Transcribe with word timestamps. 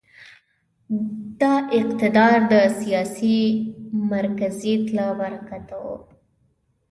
دا 1.41 1.53
اقتدار 1.79 2.37
د 2.51 2.53
سیاسي 2.79 3.39
مرکزیت 4.11 4.83
له 4.97 5.05
برکته 5.19 5.75
و. 5.83 5.85